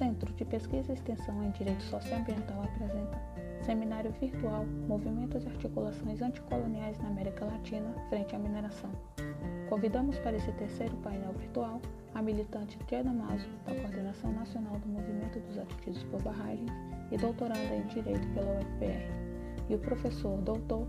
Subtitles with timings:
[0.00, 3.20] Centro de Pesquisa e Extensão em Direito Socioambiental apresenta
[3.60, 8.90] Seminário Virtual Movimentos e Articulações Anticoloniais na América Latina frente à mineração.
[9.68, 11.82] Convidamos para esse terceiro painel virtual
[12.14, 16.70] a militante Diana Mazo, da Coordenação Nacional do Movimento dos Atingidos por Barragens
[17.12, 19.04] e doutoranda em Direito pela UFPR,
[19.68, 20.88] e o professor doutor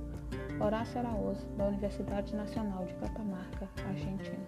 [0.57, 4.47] Horácio Araújo, da Universidade Nacional de Catamarca, Argentina.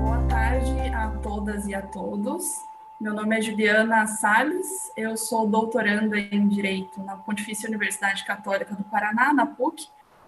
[0.00, 2.67] Boa tarde a todas e a todos.
[3.00, 8.82] Meu nome é Juliana Salles, eu sou doutoranda em Direito na Pontifícia Universidade Católica do
[8.82, 9.86] Paraná, na PUC,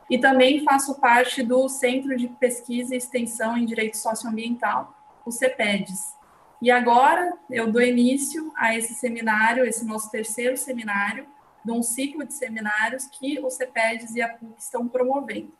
[0.08, 6.14] e também faço parte do Centro de Pesquisa e Extensão em Direito Socioambiental, o CEPEDES.
[6.62, 11.26] E agora eu dou início a esse seminário, esse nosso terceiro seminário,
[11.64, 15.52] de um ciclo de seminários que o CEPEDES e a PUC estão promovendo.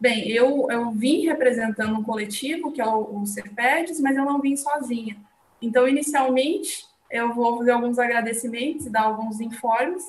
[0.00, 4.40] Bem, eu, eu vim representando um coletivo, que é o, o CEPEDES, mas eu não
[4.40, 5.27] vim sozinha.
[5.60, 10.04] Então, inicialmente, eu vou fazer alguns agradecimentos e dar alguns informes,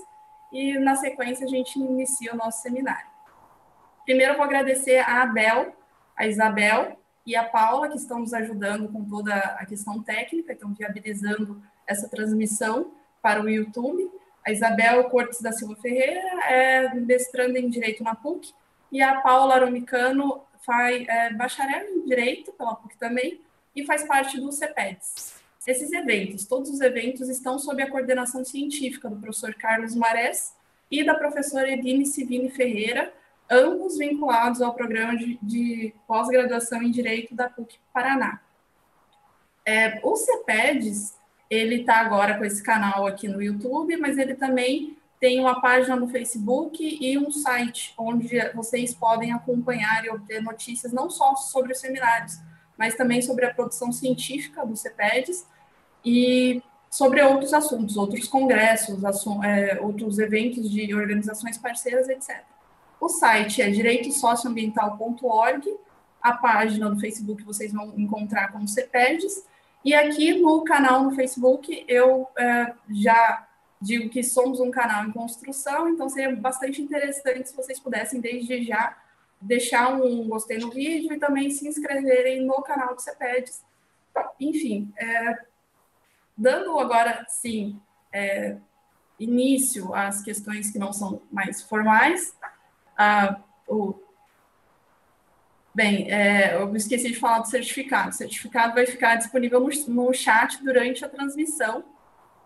[0.51, 3.07] e na sequência a gente inicia o nosso seminário.
[4.05, 5.73] Primeiro, eu vou agradecer a Abel,
[6.15, 10.73] a Isabel e a Paula, que estão nos ajudando com toda a questão técnica, estão
[10.73, 12.91] viabilizando essa transmissão
[13.21, 14.09] para o YouTube.
[14.45, 18.53] A Isabel Cortes da Silva Ferreira é mestrando em Direito na PUC,
[18.91, 23.39] e a Paula Aromicano faz é, bacharel em Direito pela PUC também,
[23.75, 25.38] e faz parte do CEPEDS.
[25.67, 30.53] Esses eventos, todos os eventos estão sob a coordenação científica do professor Carlos Marés
[30.89, 33.13] e da professora Edine Civini Ferreira,
[33.49, 38.41] ambos vinculados ao programa de, de pós-graduação em Direito da PUC Paraná.
[39.65, 41.15] É, o CEPEDES,
[41.49, 45.95] ele está agora com esse canal aqui no YouTube, mas ele também tem uma página
[45.95, 51.73] no Facebook e um site onde vocês podem acompanhar e obter notícias não só sobre
[51.73, 52.39] os seminários,
[52.79, 55.45] mas também sobre a produção científica do CEPEDES
[56.03, 59.03] e sobre outros assuntos, outros congressos,
[59.43, 62.41] é, outros eventos de organizações parceiras, etc.
[63.01, 65.67] O site é direitosocioambiental.org,
[66.21, 69.45] a página do Facebook vocês vão encontrar como CEPEDES,
[69.83, 73.45] e aqui no canal no Facebook eu é, já
[73.81, 78.63] digo que somos um canal em construção, então seria bastante interessante se vocês pudessem desde
[78.63, 78.97] já
[79.41, 83.63] deixar um gostei no vídeo e também se inscreverem no canal do CEPEDES.
[84.39, 85.39] Enfim, é,
[86.37, 87.79] dando agora, sim,
[88.11, 88.57] é,
[89.19, 92.35] início às questões que não são mais formais,
[93.67, 93.95] o,
[95.73, 98.09] bem, é, eu esqueci de falar do certificado.
[98.09, 101.85] O certificado vai ficar disponível no, no chat durante a transmissão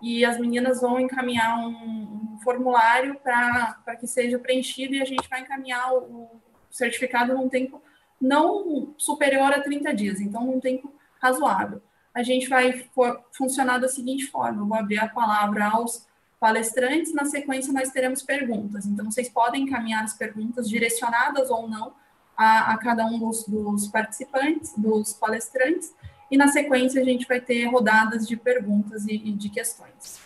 [0.01, 5.27] e as meninas vão encaminhar um, um formulário para que seja preenchido e a gente
[5.29, 6.29] vai encaminhar o
[6.73, 7.81] certificado num tempo
[8.19, 10.91] não superior a 30 dias, então num tempo
[11.21, 11.81] razoável.
[12.13, 12.85] A gente vai
[13.31, 16.05] funcionar da seguinte forma: eu vou abrir a palavra aos
[16.39, 17.13] palestrantes.
[17.13, 18.85] Na sequência, nós teremos perguntas.
[18.85, 21.93] Então, vocês podem encaminhar as perguntas direcionadas ou não
[22.35, 25.93] a, a cada um dos, dos, participantes, dos palestrantes.
[26.29, 30.19] E na sequência, a gente vai ter rodadas de perguntas e, e de questões.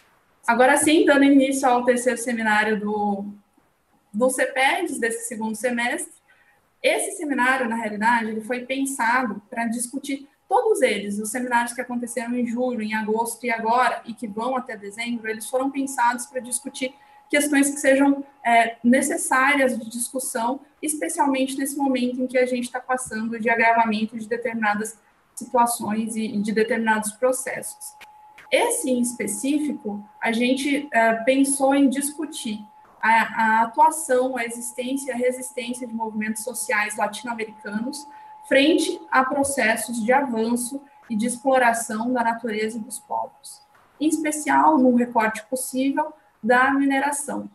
[0.45, 3.25] Agora sim, dando início ao terceiro seminário do,
[4.13, 6.16] do CEPEDES, desse segundo semestre.
[6.81, 12.33] Esse seminário, na realidade, ele foi pensado para discutir Todos eles, os seminários que aconteceram
[12.33, 16.39] em julho, em agosto e agora, e que vão até dezembro, eles foram pensados para
[16.39, 16.93] discutir
[17.29, 22.79] questões que sejam é, necessárias de discussão, especialmente nesse momento em que a gente está
[22.79, 24.97] passando de agravamento de determinadas
[25.35, 27.93] situações e, de determinados processos.
[28.49, 32.61] Esse em específico, a gente é, pensou em discutir
[33.01, 38.07] a, a atuação, a existência e a resistência de movimentos sociais latino-americanos
[38.47, 43.61] frente a processos de avanço e de exploração da natureza e dos povos,
[43.99, 47.49] em especial no recorte possível da mineração.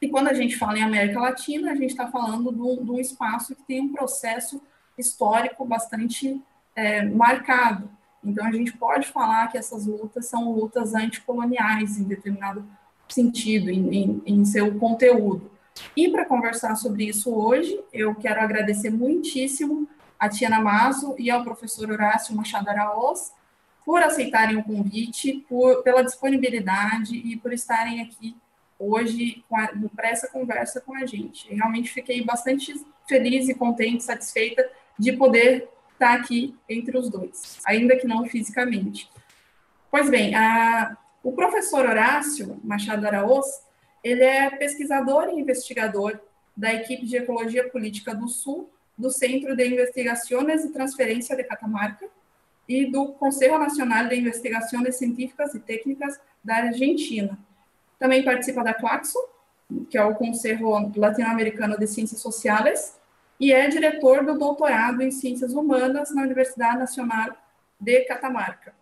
[0.00, 3.54] E quando a gente fala em América Latina, a gente está falando de um, espaço
[3.54, 4.60] que tem um processo
[4.98, 6.42] histórico bastante
[6.74, 7.88] é, marcado.
[8.24, 12.66] Então, a gente pode falar que essas lutas são lutas anticoloniais, em determinado
[13.12, 15.50] sentido, em, em, em seu conteúdo.
[15.96, 19.88] E para conversar sobre isso hoje, eu quero agradecer muitíssimo
[20.18, 23.32] a Tiana Mazo e ao professor Horácio Machado Araoz
[23.84, 28.36] por aceitarem o convite, por, pela disponibilidade e por estarem aqui
[28.78, 31.52] hoje para essa conversa com a gente.
[31.52, 32.74] Realmente fiquei bastante
[33.08, 34.68] feliz e contente, satisfeita
[34.98, 39.08] de poder estar aqui entre os dois, ainda que não fisicamente.
[39.90, 43.46] Pois bem, a, o professor Horácio Machado Araoz,
[44.02, 46.18] ele é pesquisador e investigador
[46.56, 52.06] da equipe de Ecologia Política do Sul do Centro de Investigações e Transferência de Catamarca,
[52.68, 57.38] e do Conselho Nacional de Investigações Científicas e Técnicas da Argentina.
[57.98, 59.18] Também participa da CLACSO,
[59.90, 62.98] que é o Conselho Latino-Americano de Ciências Sociais,
[63.40, 67.30] e é diretor do doutorado em Ciências Humanas na Universidade Nacional
[67.80, 68.74] de Catamarca.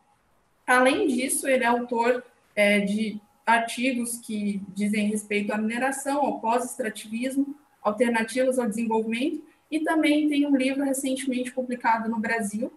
[0.67, 2.23] Além disso, ele é autor
[2.61, 10.29] é, de artigos que dizem respeito à mineração, ao pós-extrativismo, alternativas ao desenvolvimento, e também
[10.29, 12.71] tem um livro recentemente publicado no Brasil,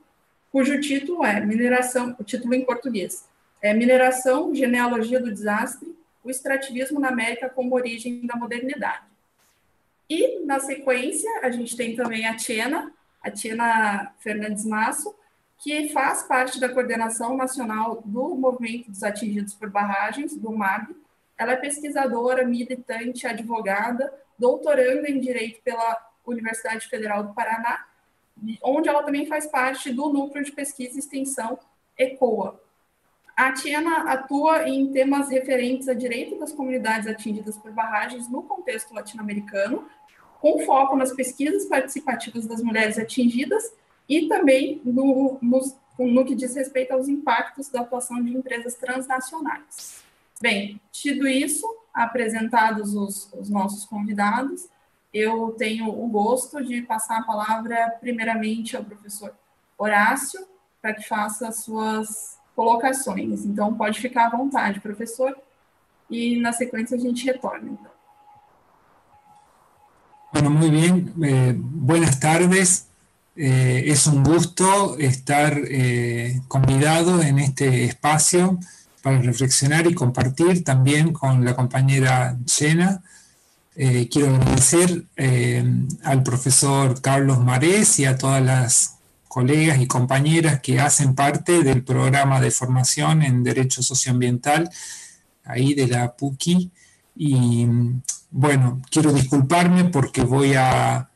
[0.51, 3.27] cujo título é Mineração, o título em português,
[3.61, 5.93] é Mineração, Genealogia do Desastre,
[6.23, 9.03] o extrativismo na América como origem da modernidade.
[10.09, 15.13] E, na sequência, a gente tem também a Tiena, a Tiena Fernandes Masso,
[15.63, 20.93] que faz parte da coordenação nacional do Movimento dos Atingidos por Barragens, do MAB.
[21.37, 27.85] Ela é pesquisadora, militante, advogada, doutoranda em Direito pela Universidade Federal do Paraná,
[28.61, 31.57] onde ela também faz parte do Núcleo de Pesquisa e Extensão
[31.97, 32.61] ECOA,
[33.35, 38.93] a Tiana atua em temas referentes a direito das comunidades atingidas por barragens no contexto
[38.93, 39.87] latino-americano,
[40.39, 43.73] com foco nas pesquisas participativas das mulheres atingidas
[44.07, 45.61] e também no, no,
[45.99, 50.03] no que diz respeito aos impactos da atuação de empresas transnacionais.
[50.41, 54.67] Bem, tido isso, apresentados os, os nossos convidados,
[55.13, 59.33] eu tenho o gosto de passar a palavra primeiramente ao professor
[59.77, 60.45] Horácio,
[60.81, 63.45] para que faça suas colocações.
[63.45, 65.35] Então, pode ficar à vontade, professor,
[66.09, 67.77] y na secuencia a gente retorna.
[70.31, 71.13] Bueno, muy bien.
[71.23, 72.89] Eh, buenas tardes.
[73.35, 78.59] Eh, es un gusto estar eh, convidado en este espacio
[79.01, 83.01] para reflexionar y compartir también con la compañera Jena.
[83.75, 85.05] quiero agradecer
[86.03, 88.93] al profesor Carlos Marés y a todas las
[89.33, 94.69] colegas y compañeras que hacen parte del programa de formación en Derecho Socioambiental,
[95.43, 96.69] ahí de la PUCI.
[97.15, 97.67] Y
[98.29, 101.09] bueno, quiero disculparme porque voy a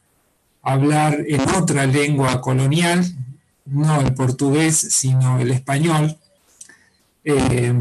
[0.67, 3.05] hablar en otra lengua colonial,
[3.65, 6.17] no el portugués, sino el español.
[7.23, 7.73] Eh,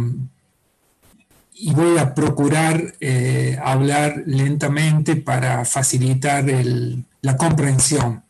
[1.58, 6.44] y voy a procurar eh, hablar lentamente para facilitar
[7.22, 8.22] la comprensión.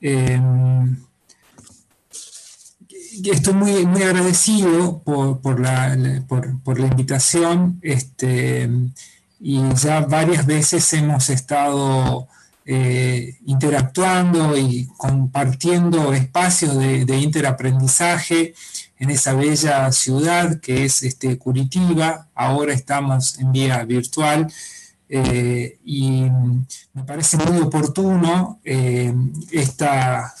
[0.00, 0.96] Em,
[3.24, 5.96] estoy muy, agradecido por, la,
[6.28, 8.70] por, la, invitación este,
[9.40, 12.28] y ya varias veces hemos estado
[12.66, 18.54] eh, interactuando y compartiendo espacios de, interaprendizaje
[18.98, 22.28] en esa bella ciudad que es este, Curitiba.
[22.34, 24.52] Ahora estamos en vía virtual
[25.08, 26.22] eh, y
[26.92, 29.12] me parece muy oportuno eh,
[29.50, 30.32] esta,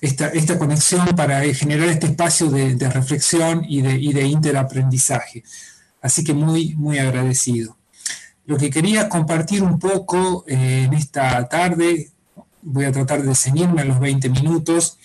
[0.00, 5.42] esta, conexión para generar este espacio de, reflexión y de, y de, interaprendizaje.
[6.00, 7.76] Así que muy, muy agradecido.
[8.46, 12.10] Lo que quería compartir un poco eh, en esta tarde,
[12.62, 14.98] voy a tratar de ceñirme a los 20 minutos,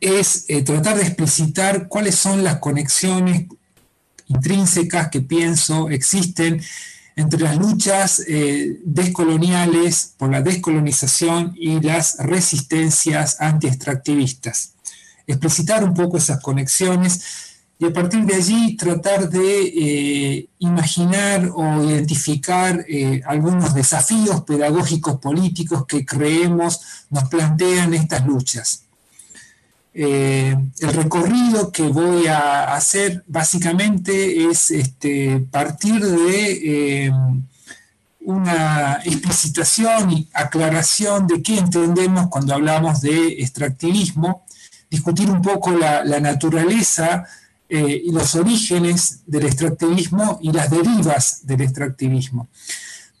[0.00, 3.46] es tratar de explicitar cuáles son las conexiones
[4.28, 6.62] intrínsecas que pienso existen
[7.16, 14.74] entre las luchas eh, descoloniales por la descolonización y las resistencias anti-extractivistas.
[15.26, 17.45] Explicitar un poco esas conexiones
[17.78, 25.18] y a partir de allí tratar de eh, imaginar o identificar eh, algunos desafíos pedagógicos
[25.20, 26.80] políticos que creemos
[27.10, 28.82] nos plantean estas luchas.
[29.92, 37.12] Eh, el recorrido que voy a hacer básicamente es este, partir de
[38.26, 44.44] una explicitación y aclaración de qué entendemos cuando hablamos de extractivismo,
[44.90, 47.24] discutir un poco la, naturaleza
[47.68, 52.46] eh, y los orígenes del extractivismo y las derivas del extractivismo.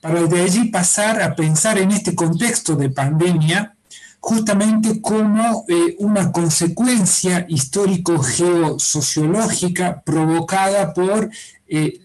[0.00, 3.74] Para de allí pasar a pensar en este contexto de pandemia,
[4.20, 11.28] justamente como eh, una consecuencia histórico-geosociológica provocada por
[11.66, 12.02] eh,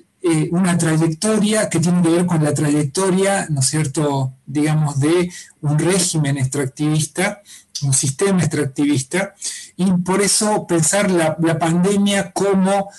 [0.51, 5.31] una trayectoria que tiene que ver con la trayectoria, ¿no es cierto?, digamos, de
[5.61, 7.41] un régimen extractivista,
[7.83, 9.33] un sistema extractivista,
[9.81, 12.89] y por eso pensar la, pandemia como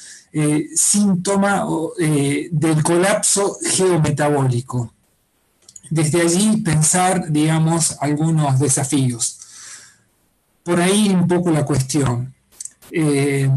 [0.75, 1.67] síntoma
[1.99, 4.93] del colapso geometabólico
[5.93, 9.39] desde allí pensar, digamos, algunos desafíos.
[10.63, 12.33] Por ahí un poco la cuestión.
[12.91, 13.51] Eh,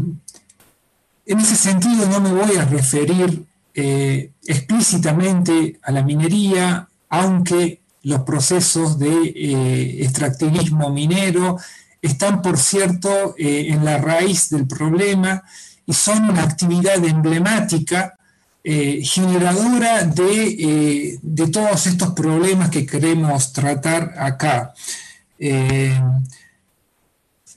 [1.24, 8.20] en ese sentido no me voy a referir eh, explícitamente a la minería, aunque los
[8.20, 11.56] procesos de eh, extractivismo minero
[12.06, 15.42] están, por cierto, eh, en la raíz del problema
[15.86, 18.14] y son una actividad emblemática
[18.64, 24.74] eh, generadora de, de, todos estos problemas que queremos tratar acá.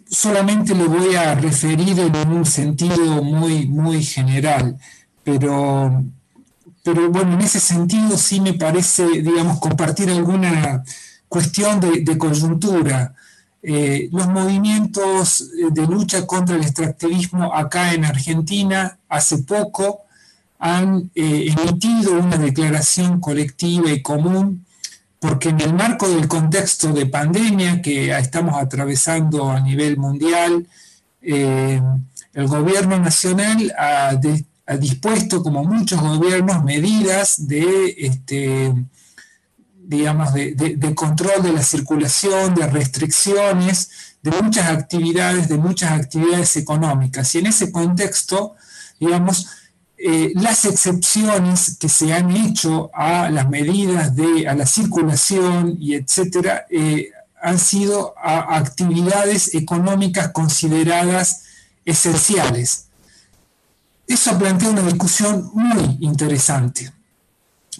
[0.09, 4.77] solamente lo voy a referir en un sentido muy, muy general,
[5.23, 6.03] pero
[6.83, 10.83] pero bueno, en ese sentido sí me parece, digamos, compartir alguna
[11.27, 13.13] cuestión de, coyuntura.
[13.61, 20.03] Eh, los movimientos eh, de lucha contra el extractivismo acá en Argentina hace poco
[20.59, 24.65] han eh, emitido una declaración colectiva y común
[25.19, 30.65] porque en el marco del contexto de pandemia que estamos atravesando a nivel mundial,
[31.19, 34.17] el gobierno nacional ha,
[34.65, 38.73] ha dispuesto, como muchos gobiernos, medidas de, este,
[39.89, 43.89] digamos, de, control de la circulación, de restricciones,
[44.21, 47.33] de muchas actividades, de muchas actividades económicas.
[47.33, 48.53] Y en ese contexto,
[48.99, 49.47] digamos,
[49.97, 55.95] eh, las excepciones que se han hecho a las medidas de a la circulación y
[55.95, 57.09] etcétera eh,
[57.41, 61.45] han sido a actividades económicas consideradas
[61.83, 62.89] esenciales.
[64.05, 66.91] Eso plantea una discusión muy interesante,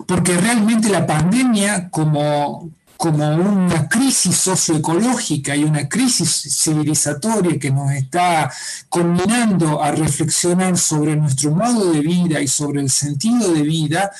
[0.08, 7.91] porque realmente la pandemia como, como una crisis socioecológica y una crisis civilizatoria que nos
[7.91, 8.51] está
[8.88, 14.12] combinando a reflexionar sobre nuestro modo de vida y sobre el sentido de vida,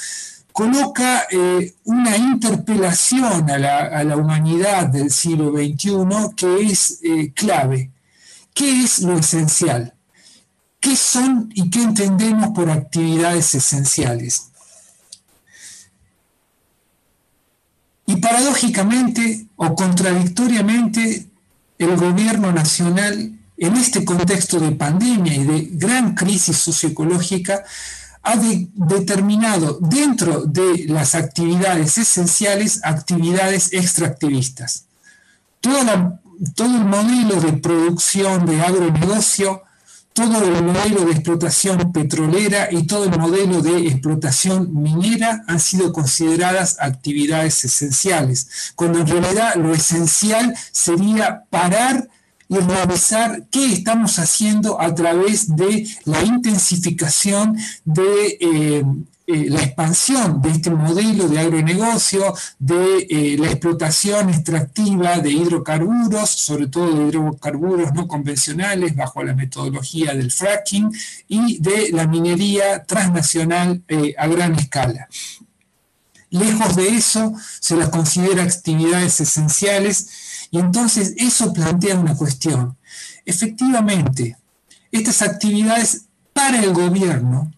[0.52, 7.92] coloca eh, una interpelación a la, humanidad del siglo XXI que es eh, clave.
[8.54, 9.94] ¿Qué es lo esencial?
[10.80, 14.49] ¿Qué son y qué entendemos por actividades esenciales?
[18.10, 21.28] Y paradójicamente o contradictoriamente,
[21.78, 27.63] el gobierno nacional, en este contexto de pandemia y de gran crisis socioecológica,
[28.24, 34.86] ha determinado dentro de las actividades esenciales actividades extractivistas.
[35.62, 39.62] todo el modelo de producción de agronegocio
[40.13, 45.94] todo el modelo de explotación petrolera y todo el modelo de explotación minera han sido
[45.94, 52.10] consideradas actividades esenciales, cuando en realidad lo esencial sería parar
[52.50, 58.84] y revisar qué estamos haciendo a través de la intensificación de eh,
[59.32, 66.32] eh, la expansión de este modelo de agronegocio, de eh, la explotación extractiva de hidrocarburos,
[66.32, 70.92] sobre todo de hidrocarburos no convencionales bajo la metodología del fracking
[71.28, 75.08] y de la minería transnacional eh, a gran escala.
[76.32, 82.78] Lejos de eso, se las considera actividades esenciales y entonces eso plantea una cuestión.
[83.28, 84.38] Efectivamente,
[84.92, 87.52] estas actividades para el gobierno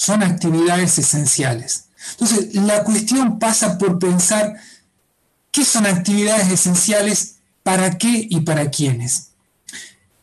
[0.00, 1.84] son actividades esenciales.
[2.12, 4.54] Entonces, la cuestión pasa por pensar
[5.50, 9.32] qué son actividades esenciales, para qué y para quiénes.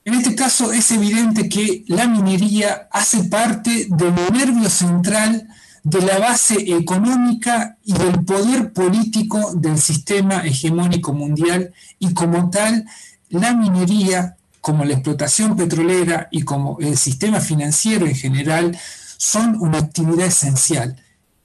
[0.03, 5.48] En este caso es evidente que la minería hace parte del nervio central
[5.84, 12.84] de la base económica y del poder político del sistema hegemónico mundial y como tal,
[13.29, 18.75] la minería, como la explotación petrolera y como el sistema financiero en general,
[19.17, 20.95] son una actividad esencial.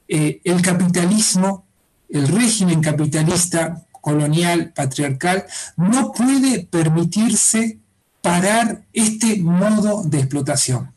[0.08, 1.64] Eh, el capitalismo,
[2.08, 7.78] el régimen capitalista colonial, patriarcal, no puede permitirse
[8.20, 10.92] parar este modo de explotación.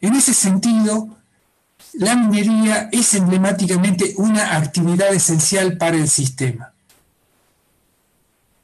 [0.00, 1.16] En ese sentido,
[1.94, 6.72] la minería es emblemáticamente una actividad esencial para el sistema.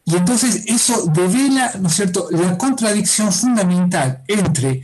[0.05, 4.83] Y entonces eso devela, ¿no es cierto?, la contradicción fundamental entre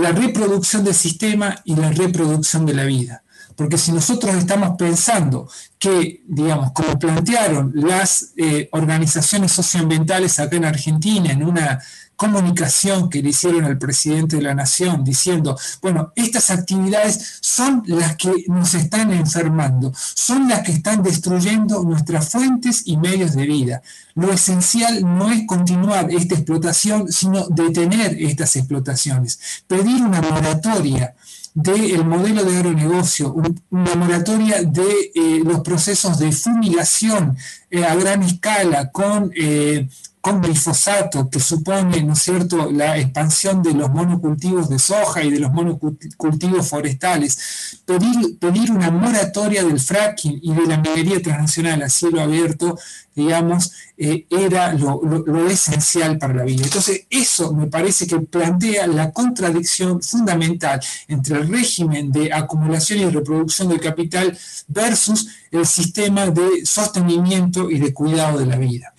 [0.00, 3.22] la reproducción del sistema y la reproducción de la vida.
[3.54, 5.48] Porque si nosotros estamos pensando
[5.78, 11.80] que, digamos, como plantearon las eh, organizaciones socioambientales acá en Argentina en una
[12.16, 18.16] comunicación que le hicieron al presidente de la nación diciendo, bueno, estas actividades son las
[18.16, 23.82] que nos están enfermando, son las que están destruyendo nuestras fuentes y medios de vida.
[24.14, 31.14] Lo esencial no es continuar esta explotación, sino detener estas explotaciones, pedir una moratoria
[31.54, 33.32] del modelo de agronegocio,
[33.70, 37.36] una moratoria de eh, los procesos de fumigación
[37.70, 39.88] eh, a gran escala con eh,
[40.24, 45.30] con glifosato, que supone, ¿no es cierto?, la expansión de los monocultivos de soja y
[45.30, 51.82] de los monocultivos forestales, pedir, pedir una moratoria del fracking y de la minería transnacional
[51.82, 52.78] a cielo abierto,
[53.14, 56.64] digamos, eh, era lo, esencial para la vida.
[56.64, 63.10] Entonces, eso me parece que plantea la contradicción fundamental entre el régimen de acumulación y
[63.10, 64.38] reproducción del capital
[64.68, 68.94] versus el sistema de sostenimiento y de cuidado de la vida.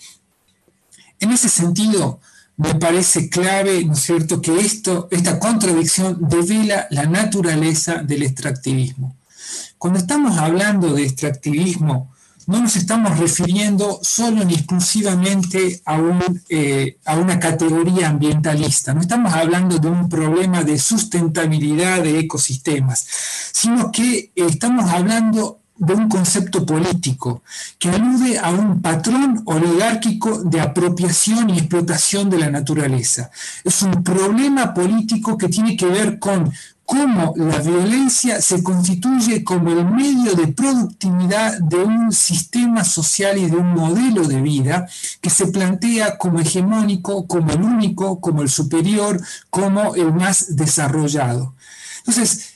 [1.25, 2.19] En ese sentido,
[2.55, 9.15] me parece clave, ¿no es cierto?, que esto, esta contradicción devela la naturaleza del extractivismo.
[9.79, 12.13] Cuando estamos hablando de extractivismo,
[12.45, 15.99] no nos estamos refiriendo solo ni exclusivamente a,
[16.49, 23.07] eh, a, una categoría ambientalista, no estamos hablando de un problema de sustentabilidad de ecosistemas,
[23.51, 27.43] sino que estamos hablando de un concepto político
[27.77, 33.29] que alude a un patrón oligárquico de apropiación y explotación de la naturaleza.
[33.63, 36.51] Es un problema político que tiene que ver con
[36.85, 43.47] cómo la violencia se constituye como el medio de productividad de un sistema social y
[43.47, 44.87] de un modelo de vida
[45.19, 51.55] que se plantea como hegemónico, como el único, como el superior, como el más desarrollado.
[51.99, 52.54] Entonces,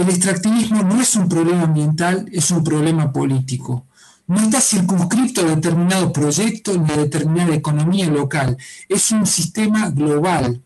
[0.00, 3.86] el extractivismo no es un problema ambiental, es un problema político.
[4.28, 8.56] No está circunscrito a determinado proyecto ni a determinada economía local.
[8.88, 10.62] Es un sistema global.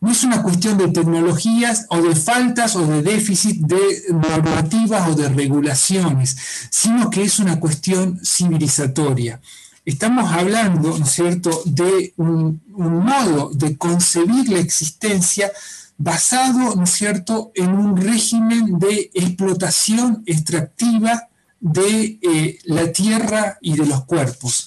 [0.00, 3.80] No es una cuestión de tecnologías o de faltas o de déficit de
[4.12, 6.36] normativas o de regulaciones,
[6.70, 9.40] sino que es una cuestión civilizatoria.
[9.84, 15.50] Estamos hablando, ¿no es cierto?, de un, un modo de concebir la existencia
[15.98, 21.28] basado, ¿no es cierto?, en un régimen de explotación extractiva
[21.60, 24.64] de eh, la tierra y de los cuerpos.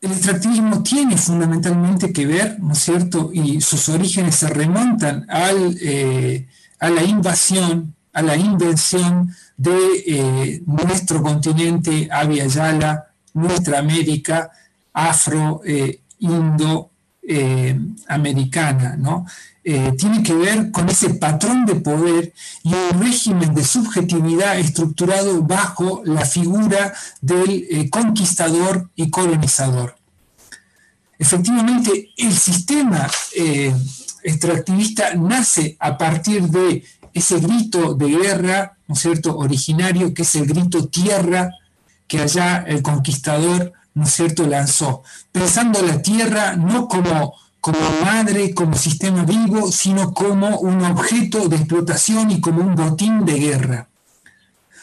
[0.00, 5.76] El extractivismo tiene fundamentalmente que ver, ¿no es cierto?, y sus orígenes se remontan al,
[5.80, 6.46] eh,
[6.78, 14.50] a la invasión, a la invención de eh, nuestro continente, Avia Yala, nuestra América,
[14.92, 15.60] afro,
[16.18, 16.90] indo,
[17.30, 17.78] eh,
[18.08, 19.26] americana, ¿no?
[19.62, 25.42] Eh, tiene que ver con ese patrón de poder y un régimen de subjetividad estructurado
[25.42, 29.98] bajo la figura del eh, conquistador y colonizador.
[31.18, 33.10] Efectivamente, el sistema
[34.22, 40.34] extractivista nace a partir de ese grito de guerra, ¿no es cierto?, originario, que es
[40.36, 41.50] el grito tierra,
[42.06, 48.54] que allá el conquistador ¿no es cierto?, lanzó, pensando la Tierra no como, como madre,
[48.54, 53.88] como sistema vivo, sino como un objeto de explotación y como un botín de guerra.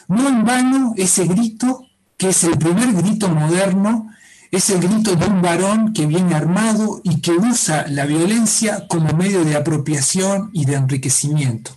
[0.08, 4.10] No en vano ese grito, que es el primer grito moderno,
[4.50, 9.12] es el grito de un varón que viene armado y que usa la violencia como
[9.12, 11.76] medio de apropiación y de enriquecimiento.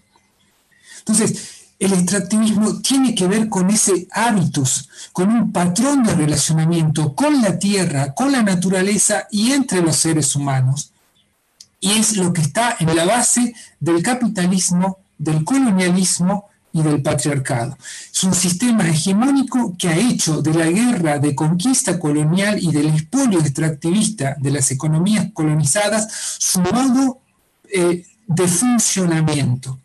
[1.00, 7.42] Entonces, el extractivismo tiene que ver con ese hábitus, con un patrón de relacionamiento con
[7.42, 10.92] la tierra, con la naturaleza y entre los seres humanos.
[11.80, 17.78] Y es lo que está en la base del capitalismo, del colonialismo y del patriarcado.
[18.14, 22.90] Es un sistema hegemónico que ha hecho de la guerra de conquista colonial y del
[22.90, 27.22] expolio extractivista de las economías colonizadas su modo
[27.74, 29.80] eh, de funcionamiento.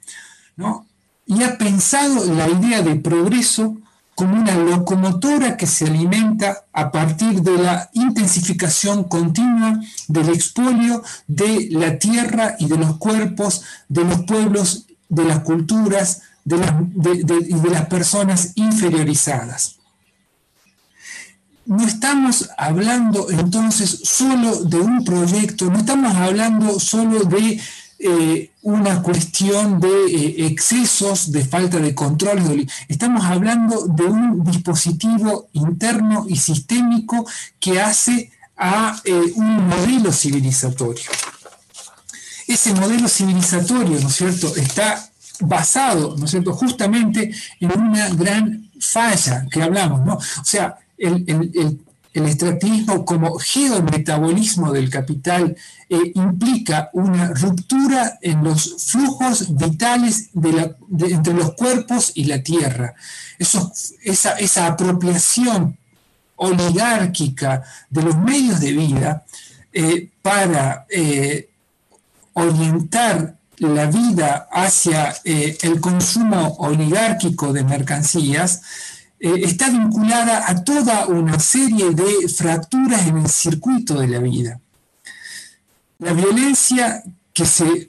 [0.56, 0.86] ¿no?
[1.26, 3.76] Y ha pensado la idea de progreso
[4.14, 11.68] como una locomotora que se alimenta a partir de la intensificación continua del expolio de
[11.72, 16.56] la tierra y de los cuerpos, de los pueblos, de las culturas de
[17.04, 19.76] y de las personas inferiorizadas.
[21.66, 27.58] No estamos hablando entonces solo de un proyecto, no estamos hablando solo de
[28.06, 32.66] eh, una cuestión de eh, excesos, de falta de control.
[32.86, 37.26] Estamos hablando de un dispositivo interno y sistémico
[37.58, 41.10] que hace a eh, un modelo civilizatorio.
[42.46, 48.70] Ese modelo civilizatorio, ¿no es cierto?, está basado, ¿no es cierto?, justamente en una gran
[48.78, 50.16] falla que hablamos, ¿no?
[50.16, 51.80] O sea, el, el
[52.14, 55.56] extractivismo como geometabolismo del capital
[55.88, 62.94] eh, implica una ruptura en los flujos vitales entre los cuerpos y la tierra.
[63.38, 65.76] esa, apropiación
[66.36, 69.24] oligárquica de los medios de vida
[69.72, 71.50] eh, para eh,
[72.34, 78.62] orientar la vida hacia el consumo oligárquico de mercancías
[79.24, 84.60] eh, está vinculada a toda una serie de fracturas en el circuito de la vida.
[85.98, 87.88] La violencia que se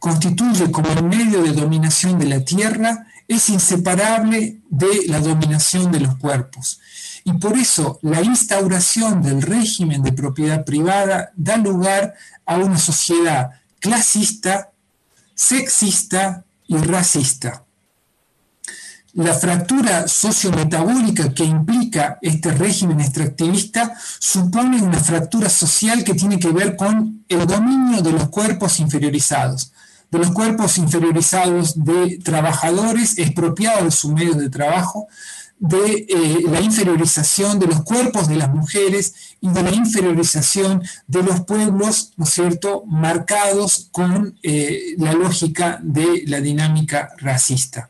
[0.00, 6.00] constituye como el medio de dominación de la tierra es inseparable de la dominación de
[6.00, 6.80] los cuerpos.
[7.22, 13.52] Y por eso la instauración del régimen de propiedad privada da lugar a una sociedad
[13.78, 14.72] clasista,
[15.32, 17.65] sexista y racista.
[19.16, 26.50] La fractura sociometabólica que implica este régimen extractivista supone una fractura social que tiene que
[26.50, 29.72] ver con el dominio de los cuerpos inferiorizados,
[30.10, 35.08] de los cuerpos inferiorizados de trabajadores expropiados de su medio de trabajo,
[35.58, 41.22] de eh, la inferiorización de los cuerpos de las mujeres y de la inferiorización de
[41.22, 47.88] los pueblos, ¿no es cierto?, marcados con eh, la lógica de la dinámica racista.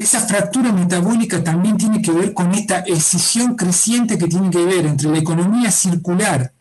[0.00, 4.86] Esa fractura metabólica también tiene que ver con esta escisión creciente que tiene que ver
[4.86, 6.52] entre la economía circular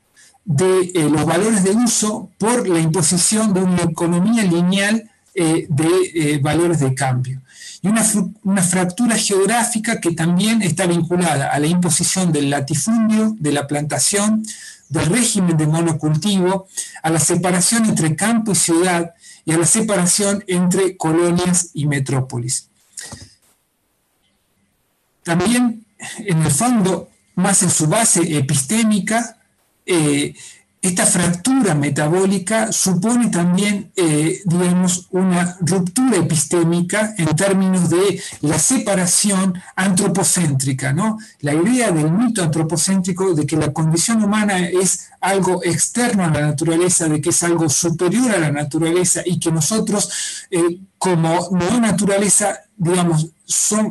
[0.46, 6.80] de eh, los valores de uso por la imposición de una economía lineal de valores
[6.82, 7.42] de cambio
[7.82, 13.68] y una, fractura geográfica que también está vinculada a la imposición del latifundio, de la
[13.68, 14.44] plantación,
[14.90, 16.68] del régimen de monocultivo,
[17.04, 19.14] a la separación entre campo y ciudad
[19.46, 22.69] y a la separación entre colonias y metrópolis.
[25.30, 25.86] También,
[26.26, 29.38] en el fondo, más en su base epistémica,
[29.86, 30.34] eh,
[30.82, 39.54] esta fractura metabólica supone también, eh, digamos, una ruptura epistémica en términos de la separación
[39.76, 41.20] antropocéntrica, ¿no?
[41.42, 46.42] La idea del mito antropocéntrico de que la condición humana es algo externo a la
[46.42, 50.10] naturaleza, de que es algo superior a la naturaleza y que nosotros,
[50.50, 53.30] eh, como no naturaleza, digamos,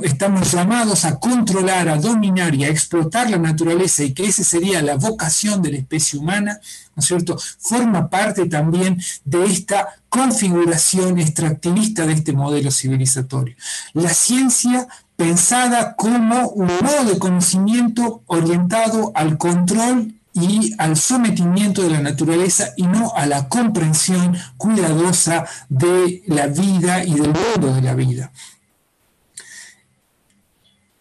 [0.02, 4.80] estamos llamados a controlar, a dominar y a explotar la naturaleza y que esa sería
[4.82, 6.60] la vocación de la especie humana,
[6.94, 13.56] ¿no es cierto?, forma parte también de esta configuración extractivista de este modelo civilizatorio.
[13.94, 21.90] La ciencia pensada como un modo de conocimiento orientado al control y al sometimiento de
[21.90, 27.82] la naturaleza y no a la comprensión cuidadosa de la vida y del mundo de
[27.82, 28.30] la vida.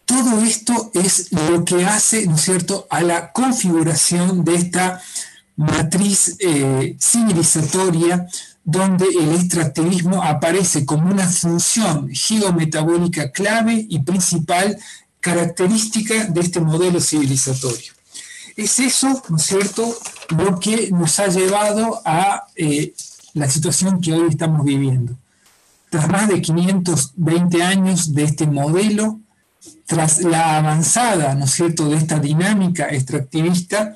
[0.08, 5.02] Todo esto es lo que hace, ¿no es cierto?, a la configuración de esta
[5.54, 8.26] matriz eh, civilizatoria
[8.64, 14.78] donde el extractivismo aparece como una función geometabólica clave y principal
[15.20, 17.92] característica de este modelo civilizatorio.
[18.56, 19.94] Es eso, ¿no es cierto?,
[20.30, 22.94] lo que nos ha llevado a eh,
[23.34, 25.18] la situación que hoy estamos viviendo.
[25.90, 29.20] Tras más de 520 años de este modelo,
[29.86, 33.94] tras la avanzada, ¿no es cierto?, de esta dinámica extractivista,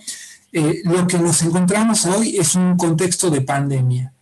[0.52, 4.12] eh, lo que nos encontramos hoy es un contexto de pandemia.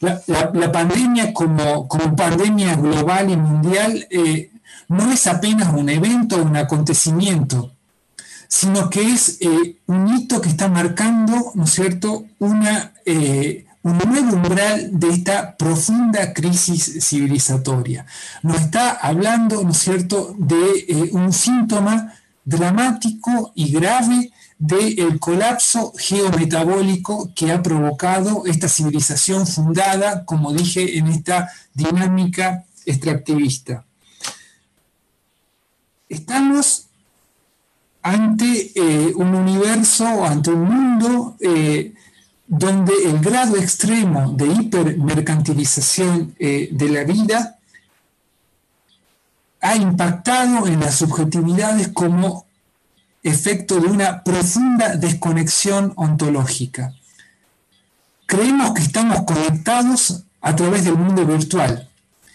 [0.00, 4.50] La, pandemia como, como, pandemia global y mundial eh,
[4.88, 7.72] no es apenas un evento, un acontecimiento,
[8.46, 12.92] sino que es eh, un hito que está marcando, ¿no es cierto?, una,
[13.84, 18.06] un nuevo umbral de esta profunda crisis civilizatoria.
[18.42, 22.14] Nos está hablando, ¿no es cierto?, de eh, un síntoma
[22.46, 31.08] dramático y grave del colapso geometabólico que ha provocado esta civilización fundada, como dije, en
[31.08, 33.84] esta dinámica extractivista.
[36.08, 36.86] Estamos
[38.00, 41.94] ante eh, un universo, ante un mundo eh,
[42.46, 47.58] donde el grado extremo de hipermercantilización eh, de la vida
[49.60, 52.46] ha impactado en las subjetividades como
[53.22, 56.92] efecto de una profunda desconexión ontológica.
[58.26, 61.88] Creemos que estamos conectados a través del mundo virtual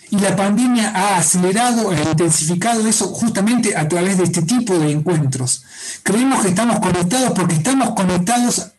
[0.10, 4.91] y la pandemia ha acelerado e intensificado eso justamente a través de este tipo de
[4.91, 5.63] encuentros.
[6.02, 8.72] Creemos que estamos conectados porque estamos conectados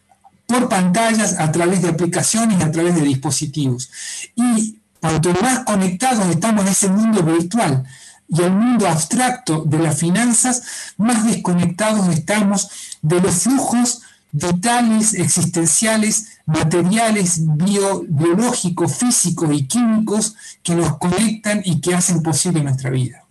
[0.50, 3.88] por pantallas, a través de aplicaciones a través de dispositivos.
[4.34, 7.84] Y cuanto más conectados estamos en ese mundo virtual
[8.28, 10.62] y el mundo abstracto de las finanzas,
[10.96, 12.68] más desconectados estamos
[13.00, 21.94] de los flujos vitales, existenciales, materiales, biológicos, físicos y químicos que nos conectan y que
[21.94, 23.24] hacen posible nuestra vida.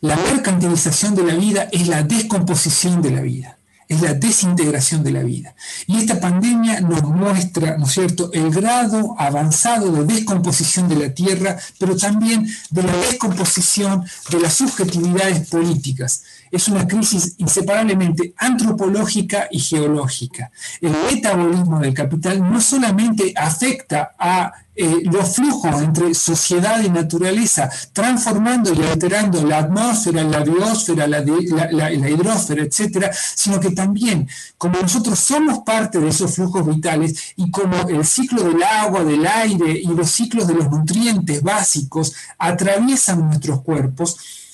[0.00, 3.56] La mercantilización de la vida es la descomposición de la vida
[3.88, 5.54] es la desintegración de la vida.
[5.86, 11.14] Y esta pandemia nos muestra, ¿no es cierto?, el grado avanzado de descomposición de la
[11.14, 16.22] Tierra, pero también de la descomposición de las subjetividades políticas.
[16.56, 20.50] Es una crisis inseparablemente antropológica y geológica.
[20.80, 27.68] El metabolismo del capital no solamente afecta a eh, los flujos entre sociedad y naturaleza,
[27.92, 34.80] transformando y alterando la atmósfera, la biosfera, la, la, hidrósfera, etcétera, sino que también, como
[34.80, 39.72] nosotros somos parte de esos flujos vitales y como el ciclo del agua, del aire
[39.72, 44.45] y los ciclos de los nutrientes básicos atraviesan nuestros cuerpos,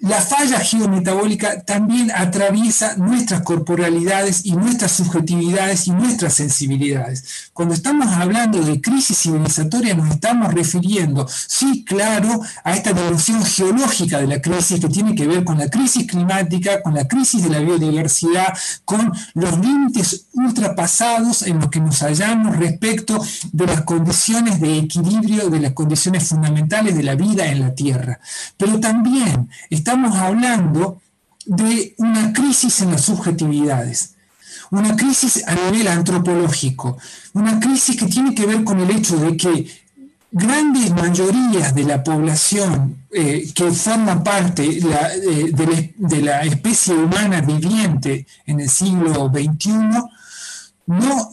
[0.00, 7.50] la falla geometabólica también atraviesa nuestras corporalidades y nuestras subjetividades y nuestras sensibilidades.
[7.52, 14.20] Cuando estamos hablando de crisis civilizatoria nos estamos refiriendo, sí, claro, a esta dimensión geológica
[14.20, 17.48] de la crisis que tiene que ver con la crisis climática, con la crisis de
[17.48, 24.60] la biodiversidad, con los límites ultrapasados en los que nos hallamos respecto de las condiciones
[24.60, 28.20] de equilibrio, de las condiciones fundamentales de la vida en la Tierra.
[28.56, 31.00] Pero también estamos hablando
[31.46, 34.14] de una crisis en las subjetividades,
[34.70, 36.98] una crisis a nivel antropológico,
[37.32, 39.66] una crisis que tiene que ver con el hecho de que
[40.30, 45.50] grandes mayorías de la población eh, que forma parte eh,
[45.96, 49.72] de, la, especie humana viviente en el siglo XXI
[50.86, 51.28] no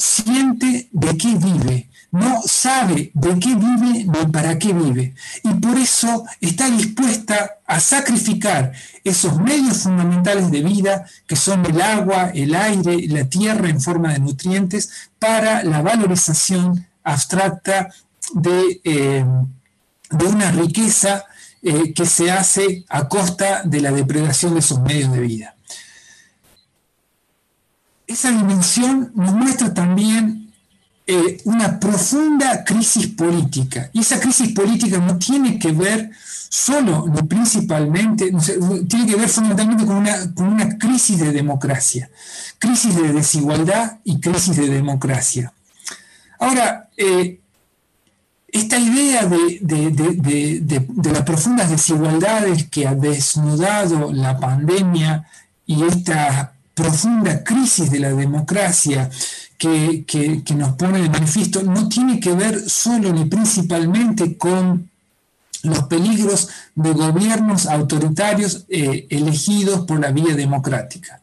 [1.17, 5.13] qué vive, no sabe de qué vive ni para qué vive.
[5.43, 8.71] Y por eso está dispuesta a sacrificar
[9.03, 14.13] esos medios fundamentales de vida, que son el agua, el aire, la tierra en forma
[14.13, 17.89] de nutrientes, para la valorización abstracta
[18.33, 19.25] de, eh,
[20.11, 21.25] de una riqueza
[21.61, 25.55] eh, que se hace a costa de la depredación de esos medios de vida.
[28.07, 30.44] Esa dimensión nos muestra también
[31.07, 33.89] eh, una profunda crisis política.
[33.93, 36.09] Y esa crisis política no tiene que ver
[36.49, 38.31] solo ni principalmente,
[38.87, 42.09] tiene que ver fundamentalmente con una, con una crisis de democracia,
[42.57, 45.53] crisis de desigualdad y crisis de democracia.
[46.39, 47.39] Ahora, eh,
[48.47, 55.27] esta idea de, de, de, las profundas desigualdades que ha desnudado la pandemia
[55.65, 59.09] y esta profunda crisis de la democracia
[59.57, 64.89] que, nos pone de manifiesto no tiene que ver solo ni principalmente con
[65.63, 71.21] los peligros de gobiernos autoritarios eh, elegidos por la vía democrática.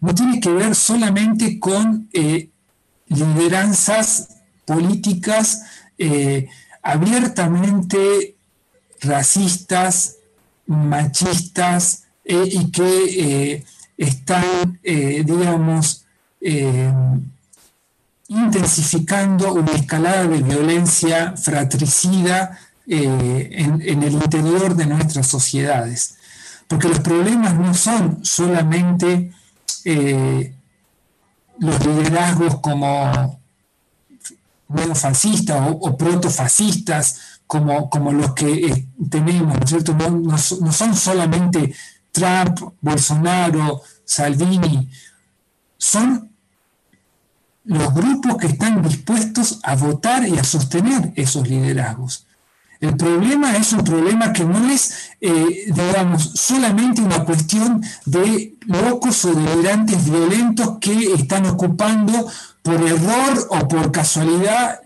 [0.00, 2.48] No tiene que ver solamente con eh,
[3.08, 4.28] lideranzas
[4.64, 5.62] políticas
[5.98, 6.48] eh,
[6.82, 8.36] abiertamente
[9.00, 10.16] racistas,
[10.66, 13.64] machistas y que
[13.98, 16.06] están, digamos,
[18.28, 26.16] intensificando una escalada de violencia fratricida eh, en, el interior de nuestras sociedades.
[26.68, 29.32] Porque los problemas no son solamente
[29.84, 30.54] eh,
[31.58, 33.40] los liderazgos como
[34.68, 41.74] neofascistas o, o protofascistas como, como los que eh, tenemos, ¿no, no son solamente
[42.10, 44.88] Trump, Bolsonaro, Salvini,
[45.76, 46.33] son
[47.64, 52.26] los grupos que están dispuestos a votar y a sostener esos liderazgos.
[52.80, 59.24] El problema es un problema que no es, eh, digamos, solamente una cuestión de locos
[59.24, 62.28] o delirantes violentos que están ocupando
[62.62, 64.80] por error o por casualidad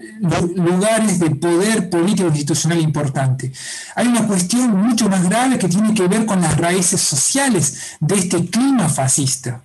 [0.54, 3.52] lugares de poder político institucional importante.
[3.96, 8.16] Hay una cuestión mucho más grave que tiene que ver con las raíces sociales de
[8.16, 9.62] este clima fascista.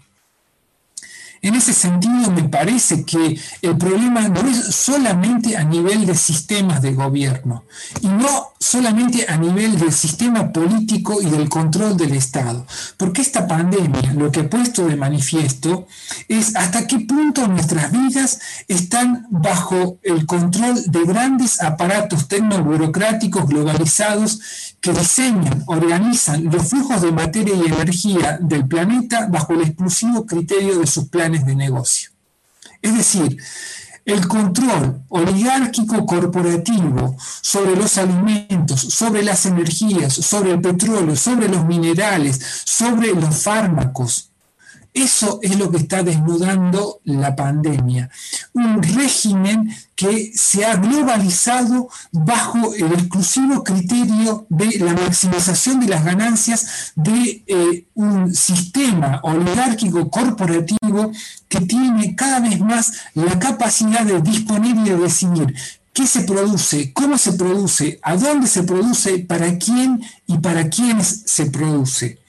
[1.43, 6.81] En ese sentido, me parece que el problema no es solamente a nivel de sistemas
[6.81, 7.65] de gobierno
[8.01, 13.45] y no solamente a nivel del sistema político y del control del Estado, porque esta
[13.45, 15.85] pandemia lo que ha puesto de manifiesto
[16.29, 24.39] es hasta qué punto nuestras vidas están bajo el control de grandes aparatos tecnoburocráticos globalizados
[24.79, 30.79] que diseñan, organizan los flujos de materia y energía del planeta bajo el exclusivo criterio
[30.79, 32.11] de sus planes de negocio.
[32.81, 33.37] Es decir,
[34.05, 41.65] el control oligárquico corporativo sobre los alimentos, sobre las energías, sobre el petróleo, sobre los
[41.65, 44.32] minerales, sobre los fármacos,
[44.93, 48.09] eso es lo que está desnudando la pandemia.
[48.53, 56.03] un régimen que se ha globalizado bajo el exclusivo criterio de la maximización de las
[56.03, 61.11] ganancias de eh, un sistema oligárquico corporativo
[61.47, 65.55] que tiene cada vez más la capacidad de disponer y de decidir
[65.93, 71.23] qué se produce, cómo se produce, a dónde se produce, para quién y para quiénes
[71.25, 72.19] se produce.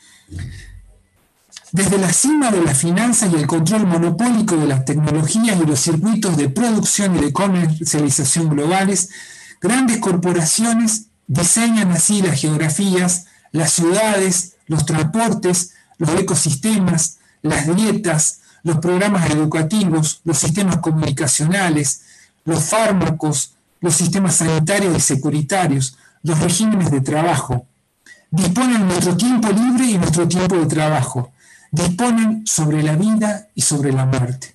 [1.75, 5.81] Desde la cima de las finanzas y el control monopólico de las tecnologías y los
[5.81, 9.11] circuitos de producción y de comercialización globales,
[9.61, 18.79] grandes corporaciones diseñan así las geografías, las ciudades, los transportes, los ecosistemas, las dietas, los
[18.79, 22.03] programas educativos, los sistemas comunicacionales,
[22.45, 27.67] los fármacos, los sistemas sanitarios y securitarios, los regímenes de trabajo.
[28.31, 31.34] Disponen nuestro tiempo libre y nuestro tiempo de trabajo
[31.75, 34.55] disponen sobre la vida y sobre la muerte.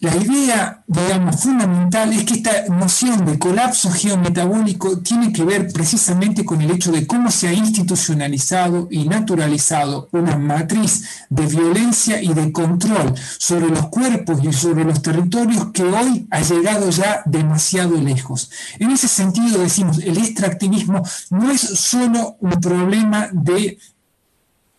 [0.00, 6.42] La idea, digamos, fundamental es que esta noción de colapso geometabólico tiene que ver precisamente
[6.42, 12.32] con el hecho de cómo se ha institucionalizado y naturalizado una matriz de violencia y
[12.32, 18.00] de control sobre los cuerpos y sobre los territorios que hoy ha llegado ya demasiado
[18.00, 18.50] lejos.
[18.78, 23.76] En ese sentido, decimos, el extractivismo no es solo un problema de...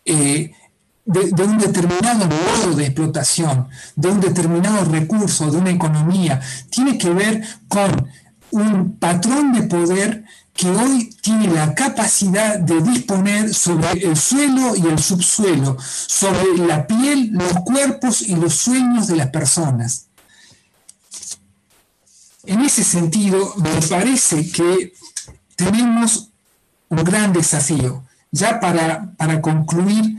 [0.04, 0.52] Eh,
[1.06, 7.10] de, un determinado modo de explotación, de un determinado recurso, de una economía, tiene que
[7.10, 8.08] ver con
[8.52, 14.86] un patrón de poder que hoy tiene la capacidad de disponer sobre el suelo y
[14.86, 20.08] el subsuelo, sobre la piel, los cuerpos y los sueños de las personas.
[22.46, 24.94] En ese sentido, me parece que
[25.56, 26.30] tenemos
[26.90, 28.04] un gran desafío.
[28.32, 30.16] Ya para, para concluir,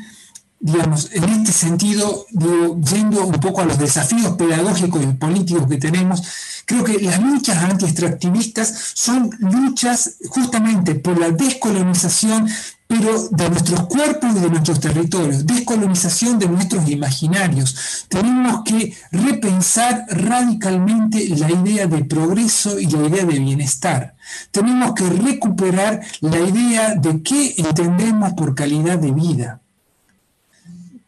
[0.62, 6.22] digamos, en este sentido, yendo un poco a los desafíos pedagógicos y políticos que tenemos,
[6.64, 12.48] creo que las luchas anti-extractivistas son luchas justamente por la descolonización,
[12.87, 18.07] pero de nuestros cuerpos y de nuestros territorios, descolonización de nuestros imaginarios.
[18.09, 24.14] Tenemos que repensar radicalmente la idea de progreso y la idea de bienestar.
[24.53, 29.62] Tenemos que recuperar la idea de qué entendemos por calidad de vida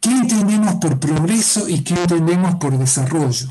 [0.05, 3.49] ¿Qué entendemos por progreso y qué entendemos por desarrollo?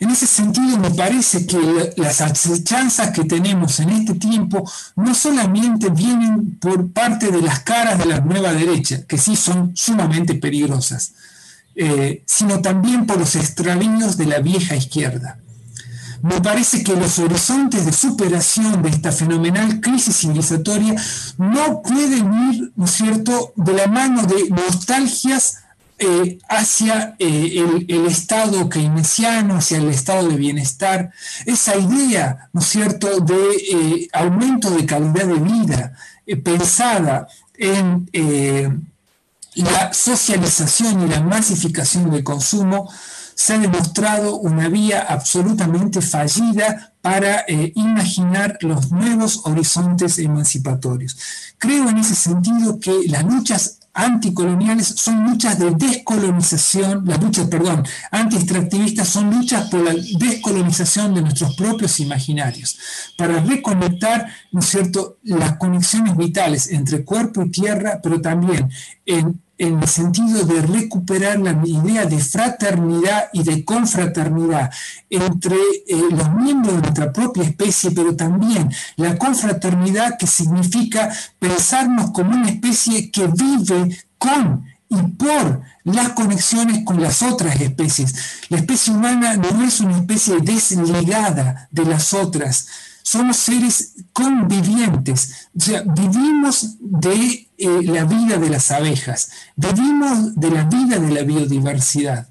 [0.00, 5.90] En ese sentido, me parece que las acechanzas que tenemos en este tiempo no solamente
[5.90, 11.12] vienen por parte de las caras de la nueva derecha, que sí son sumamente peligrosas,
[11.76, 15.38] eh, sino también por los extravíos de la vieja izquierda.
[16.20, 21.00] Me parece que los horizontes de superación de esta fenomenal crisis civilizatoria
[21.38, 25.58] no pueden ir, ¿no es cierto?, de la mano de nostalgias
[26.04, 31.12] eh, hacia eh, el, estado keynesiano, hacia el estado de bienestar,
[31.46, 35.92] esa idea, ¿no es cierto?, de eh, aumento de calidad de vida
[36.42, 38.10] pensada en
[39.54, 42.90] la socialización y la masificación del consumo,
[43.36, 51.16] se ha demostrado una vía absolutamente fallida para imaginar los nuevos horizontes emancipatorios.
[51.58, 57.84] Creo en ese sentido que las luchas anticoloniales son luchas de descolonización, las luchas, perdón,
[58.10, 62.78] anti-extractivistas son luchas por la descolonización de nuestros propios imaginarios,
[63.16, 68.70] para reconectar, ¿no es cierto?, las conexiones vitales entre cuerpo y tierra, pero también
[69.04, 74.72] en en el sentido de recuperar la idea de fraternidad y de confraternidad
[75.08, 82.10] entre eh, los miembros de nuestra propia especie, pero también la confraternidad que significa pensarnos
[82.10, 88.14] como una especie que vive con y por las conexiones con las otras especies.
[88.48, 92.66] La especie humana no es una especie desligada de las otras,
[93.02, 100.50] somos seres convivientes, o sea, vivimos de eh, la vida de las abejas, vivimos de
[100.50, 102.28] la vida de la biodiversidad.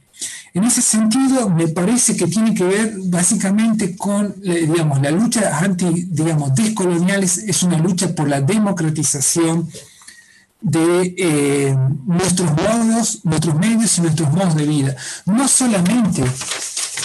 [0.53, 5.57] En ese sentido, me parece que tiene que ver básicamente con, eh, digamos, la lucha
[5.59, 9.69] anti, digamos, descoloniales es una lucha por la democratización
[10.59, 14.95] de eh, nuestros modos, nuestros medios y nuestros modos de vida.
[15.25, 16.23] No solamente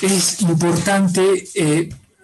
[0.02, 1.48] es importante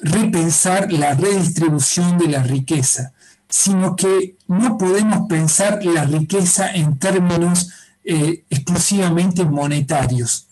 [0.02, 3.12] repensar la redistribución de la riqueza,
[3.48, 7.70] sino que no podemos pensar la riqueza en términos
[8.04, 10.48] eh, exclusivamente monetarios.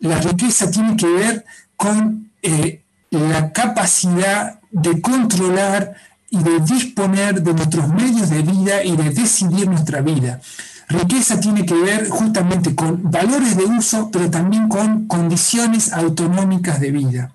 [0.00, 5.94] La riqueza tiene que ver con eh, la capacidad de controlar
[6.28, 10.40] y de disponer de nuestros medios de vida y de decidir nuestra vida.
[10.88, 16.90] Riqueza tiene que ver justamente con valores de uso, pero también con condiciones autonómicas de
[16.90, 17.32] vida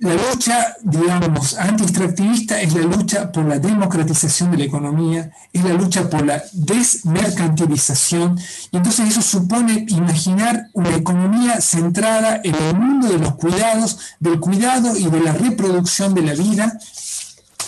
[0.00, 5.74] la lucha, digamos, anti-extractivista es la lucha por la democratización de la economía, es la
[5.74, 8.38] lucha por la desmercantilización,
[8.70, 14.40] y entonces eso supone imaginar una economía centrada en el mundo de los cuidados, del
[14.40, 16.78] cuidado y de la reproducción de la vida,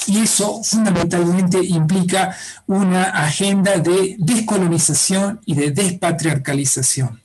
[0.06, 2.34] y eso fundamentalmente implica
[2.66, 7.21] una agenda de descolonización y de despatriarcalización.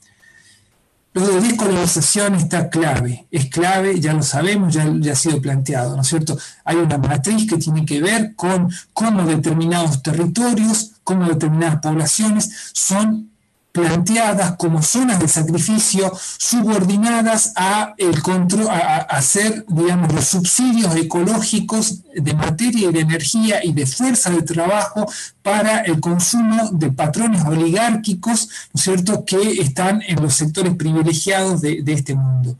[1.17, 5.95] Lo de descolonización está clave, es clave, ya lo sabemos, ya, ya, ha sido planteado,
[5.95, 6.37] ¿no es cierto?
[6.63, 13.31] Hay una matriz que tiene que ver con cómo determinados territorios, cómo determinadas poblaciones son
[13.77, 22.01] planteadas como zonas de sacrificio subordinadas a el control, a, hacer, digamos, los subsidios ecológicos
[22.15, 25.05] de materia y de energía y de fuerza de trabajo
[25.43, 31.61] para el consumo de patrones oligárquicos, ¿no es cierto?, que están en los sectores privilegiados
[31.61, 32.57] de, de este mundo.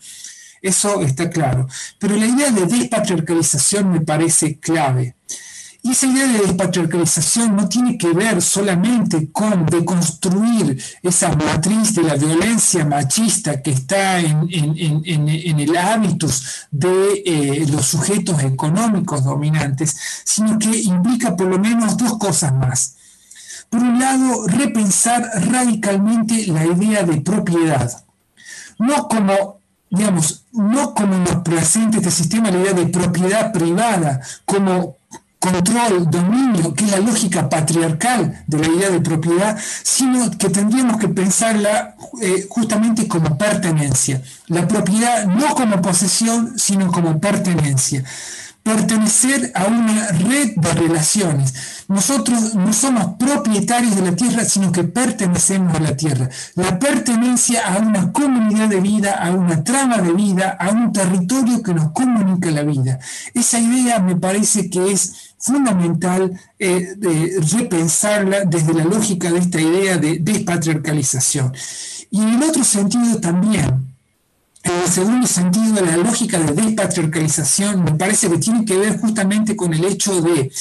[0.62, 1.68] Eso está claro.
[1.98, 5.17] Pero la idea de despatriarcalización me parece clave.
[5.88, 12.04] Y esa idea de despatriarcalización no tiene que ver solamente con deconstruir esa matriz de
[12.04, 20.60] la violencia machista que está en, el hábitus de eh, los sujetos económicos dominantes, sino
[20.60, 22.96] que implica por lo menos dos cosas más.
[23.70, 28.04] Por un lado, repensar radicalmente la idea de propiedad,
[28.78, 29.58] no como
[29.90, 34.97] digamos, no como nos presenta este sistema la idea de propiedad privada, como
[35.40, 40.98] control, dominio, que es la lógica patriarcal de la idea de propiedad, sino que tendríamos
[40.98, 44.22] que pensarla eh, justamente como pertenencia.
[44.48, 48.04] La propiedad no como posesión, sino como pertenencia
[48.68, 51.54] pertenecer a una red de relaciones.
[51.88, 56.30] Nosotros no somos propietarios de la tierra, sino que pertenecemos a la tierra.
[56.56, 61.64] La pertenencia a una comunidad de vida, a una trama de vida, a un territorio
[61.64, 63.00] que nos comunica la vida.
[63.34, 66.96] Esa idea me parece que es fundamental eh,
[67.58, 71.54] repensarla desde la lógica de esta idea de despatriarcalización.
[72.10, 73.88] Y en el otro sentido también,
[74.64, 79.56] en el segundo sentido, la lógica de despatriarcalización me parece que tiene que ver justamente
[79.56, 80.52] con el hecho de,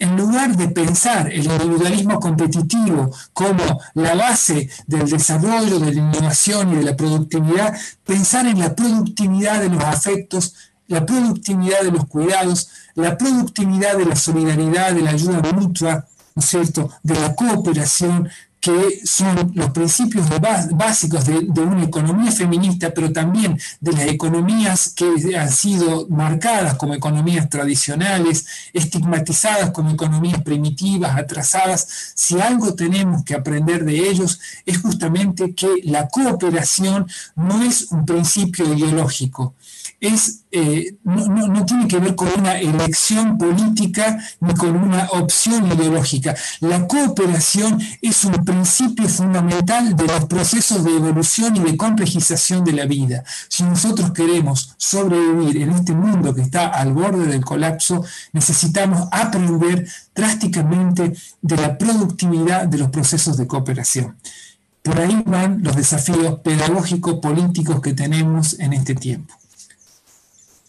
[0.00, 6.72] en lugar de pensar el individualismo competitivo como la base del desarrollo, de la innovación
[6.72, 10.54] y de la productividad, pensar en la productividad de los afectos,
[10.88, 16.40] la productividad de los cuidados, la productividad de la solidaridad, de la ayuda mutua, ¿no
[16.40, 18.28] es cierto?, de la cooperación,
[18.62, 20.26] que son los principios
[20.70, 26.94] básicos de, una economía feminista, pero también de las economías que han sido marcadas como
[26.94, 32.12] economías tradicionales, estigmatizadas como economías primitivas, atrasadas.
[32.14, 38.06] Si algo tenemos que aprender de ellos es justamente que la cooperación no es un
[38.06, 39.54] principio ideológico,
[40.02, 46.34] es, eh, no, tiene que ver con una elección política ni con una opción ideológica.
[46.58, 52.72] La cooperación es un principio fundamental de los procesos de evolución y de complejización de
[52.72, 53.22] la vida.
[53.48, 59.86] Si nosotros queremos sobrevivir en este mundo que está al borde del colapso, necesitamos aprender
[60.12, 64.16] drásticamente de la productividad de los procesos de cooperación.
[64.82, 69.32] Por ahí van los desafíos pedagógicos políticos que tenemos en este tiempo.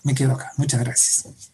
[0.04, 0.52] Me quedo acá.
[0.58, 1.53] Muchas gracias.